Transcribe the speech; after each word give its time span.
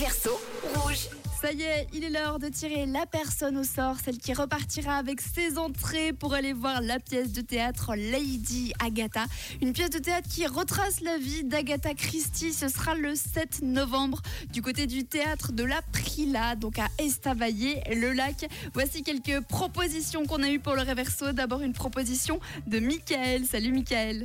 Réverso 0.00 0.40
rouge. 0.76 1.10
Ça 1.42 1.52
y 1.52 1.60
est, 1.60 1.86
il 1.92 2.04
est 2.04 2.08
l'heure 2.08 2.38
de 2.38 2.48
tirer 2.48 2.86
la 2.86 3.04
personne 3.04 3.58
au 3.58 3.64
sort, 3.64 3.96
celle 4.02 4.16
qui 4.16 4.32
repartira 4.32 4.96
avec 4.96 5.20
ses 5.20 5.58
entrées 5.58 6.14
pour 6.14 6.32
aller 6.32 6.54
voir 6.54 6.80
la 6.80 6.98
pièce 6.98 7.32
de 7.32 7.42
théâtre 7.42 7.94
Lady 7.96 8.72
Agatha. 8.82 9.26
Une 9.60 9.74
pièce 9.74 9.90
de 9.90 9.98
théâtre 9.98 10.26
qui 10.26 10.46
retrace 10.46 11.02
la 11.02 11.18
vie 11.18 11.44
d'Agatha 11.44 11.92
Christie. 11.92 12.54
Ce 12.54 12.68
sera 12.68 12.94
le 12.94 13.14
7 13.14 13.60
novembre 13.60 14.22
du 14.50 14.62
côté 14.62 14.86
du 14.86 15.04
théâtre 15.04 15.52
de 15.52 15.64
la 15.64 15.82
Prila, 15.92 16.56
donc 16.56 16.78
à 16.78 16.88
Estavayer, 16.98 17.82
le 17.94 18.14
lac. 18.14 18.48
Voici 18.72 19.02
quelques 19.02 19.42
propositions 19.48 20.24
qu'on 20.24 20.42
a 20.42 20.48
eues 20.48 20.60
pour 20.60 20.76
le 20.76 20.82
Réverso. 20.82 21.32
D'abord 21.32 21.60
une 21.60 21.74
proposition 21.74 22.40
de 22.66 22.78
Michael. 22.78 23.44
Salut 23.44 23.72
Michael. 23.72 24.24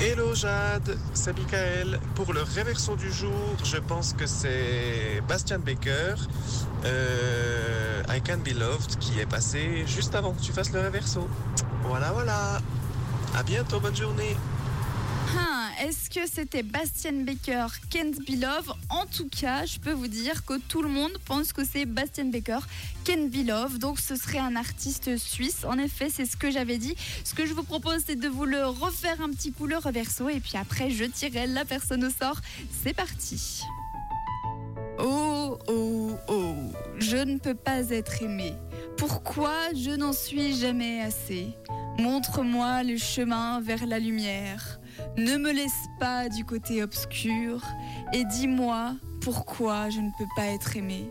Hello 0.00 0.32
Jade, 0.32 0.96
c'est 1.12 1.36
Michael. 1.36 1.98
Pour 2.14 2.32
le 2.32 2.42
réverso 2.42 2.94
du 2.94 3.10
jour, 3.10 3.56
je 3.64 3.78
pense 3.78 4.12
que 4.12 4.26
c'est 4.26 5.20
Bastian 5.26 5.58
Baker, 5.58 6.14
euh, 6.84 8.02
I 8.08 8.22
Can 8.22 8.38
Be 8.38 8.56
Loved, 8.56 8.96
qui 9.00 9.18
est 9.18 9.26
passé 9.26 9.84
juste 9.88 10.14
avant 10.14 10.34
que 10.34 10.40
tu 10.40 10.52
fasses 10.52 10.72
le 10.72 10.78
réverso. 10.78 11.26
Voilà, 11.82 12.12
voilà. 12.12 12.60
À 13.36 13.42
bientôt, 13.42 13.80
bonne 13.80 13.96
journée. 13.96 14.36
Est-ce 15.80 16.10
que 16.10 16.28
c'était 16.28 16.64
Bastian 16.64 17.24
Baker, 17.24 17.66
Kent 17.88 18.28
Love 18.28 18.74
En 18.90 19.06
tout 19.06 19.28
cas, 19.28 19.64
je 19.64 19.78
peux 19.78 19.92
vous 19.92 20.08
dire 20.08 20.44
que 20.44 20.58
tout 20.58 20.82
le 20.82 20.88
monde 20.88 21.12
pense 21.24 21.52
que 21.52 21.64
c'est 21.64 21.84
Bastian 21.84 22.26
Baker, 22.26 22.58
Kent 23.04 23.32
Love. 23.46 23.78
Donc 23.78 24.00
ce 24.00 24.16
serait 24.16 24.38
un 24.38 24.56
artiste 24.56 25.16
suisse. 25.16 25.64
En 25.64 25.78
effet, 25.78 26.08
c'est 26.10 26.24
ce 26.24 26.36
que 26.36 26.50
j'avais 26.50 26.78
dit. 26.78 26.96
Ce 27.22 27.32
que 27.32 27.46
je 27.46 27.54
vous 27.54 27.62
propose, 27.62 28.02
c'est 28.04 28.16
de 28.16 28.26
vous 28.26 28.44
le 28.44 28.66
refaire 28.66 29.20
un 29.20 29.30
petit 29.30 29.52
coup 29.52 29.66
le 29.66 29.76
reverso. 29.76 30.28
Et 30.28 30.40
puis 30.40 30.56
après, 30.56 30.90
je 30.90 31.04
tirerai 31.04 31.46
la 31.46 31.64
personne 31.64 32.04
au 32.04 32.10
sort. 32.10 32.40
C'est 32.82 32.94
parti. 32.94 33.62
Oh, 34.98 35.58
oh, 35.68 36.10
oh. 36.26 36.54
Je 36.98 37.18
ne 37.18 37.38
peux 37.38 37.54
pas 37.54 37.88
être 37.90 38.20
aimé. 38.22 38.52
Pourquoi 38.96 39.54
je 39.74 39.90
n'en 39.90 40.12
suis 40.12 40.58
jamais 40.58 41.02
assez? 41.02 41.54
Montre-moi 41.98 42.84
le 42.84 42.96
chemin 42.96 43.60
vers 43.60 43.84
la 43.84 43.98
lumière. 43.98 44.78
Ne 45.16 45.36
me 45.36 45.50
laisse 45.50 45.88
pas 45.98 46.28
du 46.28 46.44
côté 46.44 46.82
obscur 46.82 47.60
et 48.12 48.24
dis-moi 48.24 48.94
pourquoi 49.20 49.90
je 49.90 49.98
ne 49.98 50.10
peux 50.16 50.28
pas 50.36 50.46
être 50.46 50.76
aimé. 50.76 51.10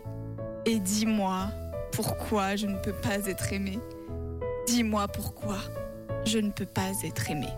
Et 0.64 0.80
dis-moi 0.80 1.50
pourquoi 1.92 2.56
je 2.56 2.66
ne 2.66 2.78
peux 2.78 2.94
pas 2.94 3.18
être 3.28 3.52
aimé. 3.52 3.78
Dis-moi 4.66 5.08
pourquoi 5.08 5.58
je 6.24 6.38
ne 6.38 6.50
peux 6.50 6.66
pas 6.66 6.90
être 7.04 7.30
aimé. 7.30 7.48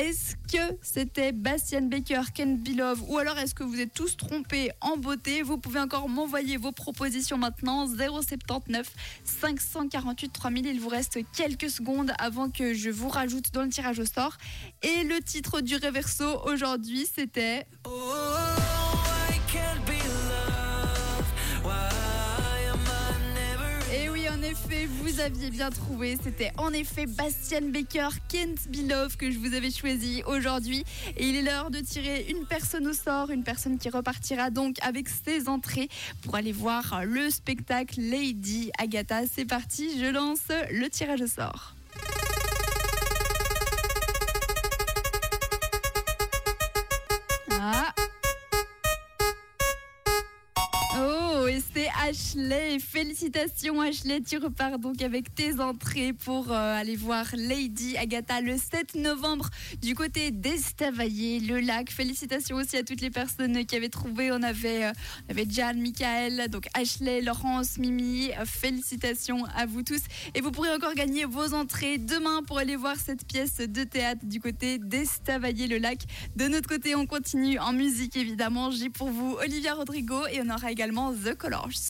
Est-ce 0.00 0.34
que 0.50 0.78
c'était 0.80 1.30
Bastian 1.30 1.82
Baker, 1.82 2.22
Ken 2.32 2.56
Bilov 2.56 3.02
ou 3.08 3.18
alors 3.18 3.36
est-ce 3.36 3.54
que 3.54 3.62
vous 3.62 3.78
êtes 3.80 3.92
tous 3.92 4.16
trompés 4.16 4.70
en 4.80 4.96
beauté? 4.96 5.42
Vous 5.42 5.58
pouvez 5.58 5.78
encore 5.78 6.08
m'envoyer 6.08 6.56
vos 6.56 6.72
propositions 6.72 7.36
maintenant 7.36 7.86
079 7.86 8.90
548 9.24 10.32
3000. 10.32 10.66
Il 10.68 10.80
vous 10.80 10.88
reste 10.88 11.18
quelques 11.36 11.68
secondes 11.68 12.12
avant 12.18 12.48
que 12.48 12.72
je 12.72 12.88
vous 12.88 13.10
rajoute 13.10 13.52
dans 13.52 13.62
le 13.62 13.68
tirage 13.68 13.98
au 13.98 14.06
sort. 14.06 14.38
Et 14.80 15.04
le 15.04 15.20
titre 15.20 15.60
du 15.60 15.76
réverso 15.76 16.24
aujourd'hui 16.46 17.06
c'était 17.14 17.66
Et 17.86 18.49
en 24.30 24.42
effet, 24.42 24.86
vous 24.86 25.20
aviez 25.20 25.50
bien 25.50 25.70
trouvé. 25.70 26.16
C'était 26.22 26.52
en 26.56 26.72
effet 26.72 27.06
Bastian 27.06 27.62
Baker, 27.62 28.08
Kent 28.28 28.68
Bilov 28.68 29.16
que 29.16 29.30
je 29.30 29.38
vous 29.38 29.54
avais 29.54 29.70
choisi 29.70 30.22
aujourd'hui. 30.26 30.84
Et 31.16 31.28
il 31.28 31.36
est 31.36 31.42
l'heure 31.42 31.70
de 31.70 31.80
tirer 31.80 32.26
une 32.28 32.46
personne 32.46 32.86
au 32.86 32.92
sort, 32.92 33.30
une 33.30 33.44
personne 33.44 33.78
qui 33.78 33.88
repartira 33.88 34.50
donc 34.50 34.76
avec 34.82 35.08
ses 35.08 35.48
entrées 35.48 35.88
pour 36.22 36.36
aller 36.36 36.52
voir 36.52 37.02
le 37.04 37.30
spectacle 37.30 38.00
Lady 38.00 38.70
Agatha. 38.78 39.26
C'est 39.26 39.44
parti, 39.46 39.98
je 39.98 40.06
lance 40.06 40.48
le 40.70 40.88
tirage 40.88 41.22
au 41.22 41.26
sort. 41.26 41.74
C'est 51.60 51.88
Ashley. 52.08 52.78
Félicitations 52.78 53.80
Ashley, 53.80 54.20
tu 54.22 54.38
repars 54.38 54.78
donc 54.78 55.02
avec 55.02 55.34
tes 55.34 55.60
entrées 55.60 56.12
pour 56.12 56.50
euh, 56.50 56.80
aller 56.80 56.96
voir 56.96 57.26
Lady 57.34 57.96
Agatha 57.96 58.40
le 58.40 58.56
7 58.56 58.94
novembre 58.94 59.48
du 59.82 59.94
côté 59.94 60.30
d'Estavayer, 60.30 61.40
le 61.40 61.60
lac. 61.60 61.90
Félicitations 61.90 62.56
aussi 62.56 62.76
à 62.76 62.82
toutes 62.82 63.00
les 63.00 63.10
personnes 63.10 63.64
qui 63.66 63.76
avaient 63.76 63.88
trouvé. 63.88 64.32
On 64.32 64.42
avait, 64.42 64.84
euh, 64.84 64.92
on 65.28 65.32
avait 65.32 65.46
Jan, 65.48 65.74
Michael, 65.74 66.48
donc 66.48 66.66
Ashley, 66.74 67.20
Laurence, 67.20 67.78
Mimi. 67.78 68.30
Félicitations 68.44 69.44
à 69.56 69.66
vous 69.66 69.82
tous. 69.82 70.02
Et 70.34 70.40
vous 70.40 70.52
pourrez 70.52 70.72
encore 70.72 70.94
gagner 70.94 71.24
vos 71.24 71.52
entrées 71.54 71.98
demain 71.98 72.42
pour 72.46 72.58
aller 72.58 72.76
voir 72.76 72.96
cette 72.96 73.26
pièce 73.26 73.56
de 73.56 73.84
théâtre 73.84 74.24
du 74.24 74.40
côté 74.40 74.78
d'Estavayer, 74.78 75.66
le 75.66 75.78
lac. 75.78 75.98
De 76.36 76.48
notre 76.48 76.68
côté, 76.68 76.94
on 76.94 77.06
continue 77.06 77.58
en 77.58 77.72
musique 77.72 78.16
évidemment. 78.16 78.70
J'ai 78.70 78.88
pour 78.88 79.10
vous 79.10 79.36
Olivia 79.42 79.74
Rodrigo 79.74 80.26
et 80.32 80.40
on 80.40 80.48
aura 80.48 80.70
également 80.70 81.12
The 81.12 81.36
course. 81.50 81.78